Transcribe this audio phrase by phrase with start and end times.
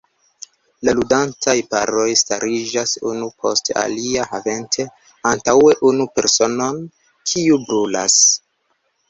[0.87, 4.87] La ludantaj paroj stariĝas unu post alia, havante
[5.33, 6.83] antaŭe unu personon,
[7.35, 8.19] kiu "brulas".